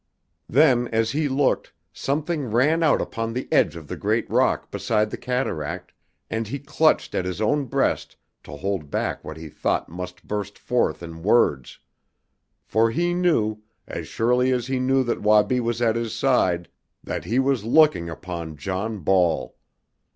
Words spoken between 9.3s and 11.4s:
he thought must burst forth in